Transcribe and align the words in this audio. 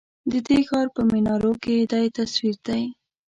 ددې 0.31 0.59
ښار 0.67 0.87
په 0.95 1.01
منارو 1.11 1.51
کی 1.63 1.75
دی 1.91 2.05
تصوير 2.17 2.55
دی 2.67 2.83